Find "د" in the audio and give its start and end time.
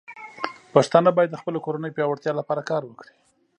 1.31-1.35